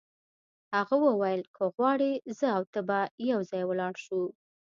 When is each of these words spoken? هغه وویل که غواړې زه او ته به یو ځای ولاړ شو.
هغه 0.75 0.95
وویل 1.05 1.41
که 1.55 1.63
غواړې 1.75 2.11
زه 2.37 2.47
او 2.57 2.63
ته 2.73 2.79
به 2.87 2.99
یو 3.31 3.39
ځای 3.49 3.63
ولاړ 3.67 3.93
شو. 4.05 4.21